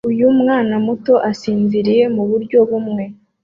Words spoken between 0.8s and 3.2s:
muto asinziriye muburyo bumwe